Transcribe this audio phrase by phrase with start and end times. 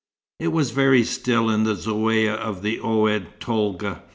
[0.39, 4.01] It was very still in the Zaouïa of Oued Tolga.